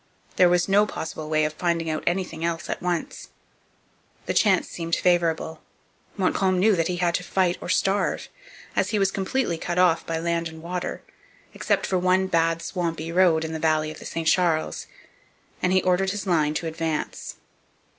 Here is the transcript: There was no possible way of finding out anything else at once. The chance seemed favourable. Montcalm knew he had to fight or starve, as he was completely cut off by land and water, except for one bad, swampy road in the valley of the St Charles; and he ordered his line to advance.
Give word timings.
There 0.35 0.49
was 0.49 0.67
no 0.67 0.87
possible 0.87 1.29
way 1.29 1.45
of 1.45 1.53
finding 1.53 1.87
out 1.87 2.03
anything 2.07 2.43
else 2.43 2.71
at 2.71 2.81
once. 2.81 3.29
The 4.25 4.33
chance 4.33 4.67
seemed 4.67 4.95
favourable. 4.95 5.61
Montcalm 6.17 6.57
knew 6.57 6.73
he 6.73 6.95
had 6.95 7.13
to 7.13 7.23
fight 7.23 7.59
or 7.61 7.69
starve, 7.69 8.27
as 8.75 8.89
he 8.89 8.97
was 8.97 9.11
completely 9.11 9.59
cut 9.59 9.77
off 9.77 10.03
by 10.03 10.17
land 10.17 10.49
and 10.49 10.63
water, 10.63 11.03
except 11.53 11.85
for 11.85 11.99
one 11.99 12.25
bad, 12.25 12.63
swampy 12.63 13.11
road 13.11 13.45
in 13.45 13.53
the 13.53 13.59
valley 13.59 13.91
of 13.91 13.99
the 13.99 14.05
St 14.05 14.27
Charles; 14.27 14.87
and 15.61 15.71
he 15.71 15.83
ordered 15.83 16.09
his 16.09 16.25
line 16.25 16.55
to 16.55 16.65
advance. 16.65 17.35